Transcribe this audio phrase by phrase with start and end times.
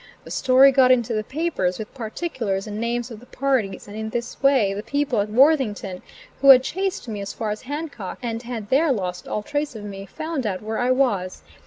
[0.23, 4.09] The story got into the papers, with particulars and names of the parties, and in
[4.09, 6.01] this way the people at Worthington,
[6.41, 9.83] who had chased me as far as Hancock and had there lost all trace of
[9.83, 11.43] me, found out where I was.